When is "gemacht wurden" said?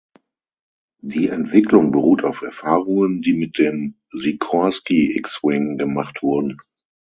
5.77-6.57